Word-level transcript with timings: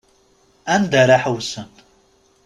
Anda 0.75 0.97
ara 1.03 1.17
ḥewsen. 1.23 1.69